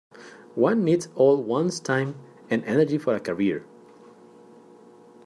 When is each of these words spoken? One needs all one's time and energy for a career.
One 0.55 0.83
needs 0.83 1.09
all 1.13 1.43
one's 1.43 1.79
time 1.79 2.15
and 2.49 2.63
energy 2.63 2.97
for 2.97 3.13
a 3.15 3.19
career. 3.19 3.67